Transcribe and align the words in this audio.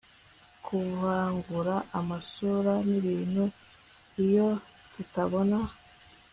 kuvangura 0.65 1.75
amasura 1.99 2.73
n'ibintu. 2.89 3.43
iyo 4.25 4.49
kutabona 4.93 5.57